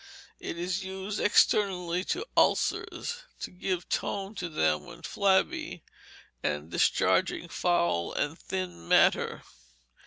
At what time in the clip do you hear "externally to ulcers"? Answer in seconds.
1.19-3.21